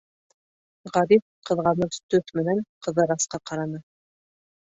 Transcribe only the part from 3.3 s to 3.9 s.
ҡараны: